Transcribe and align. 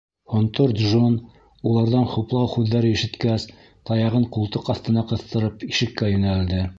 Һонтор 0.35 0.71
Джон, 0.83 1.17
уларҙан 1.71 2.07
хуплау 2.15 2.49
һүҙҙәре 2.55 2.93
ишеткәс, 2.95 3.45
таяғын 3.91 4.25
ҡултыҡ 4.39 4.73
аҫтына 4.75 5.05
ҡыҫтырып, 5.13 5.67
ишеккә 5.73 6.15
йүнәлде. 6.15 6.63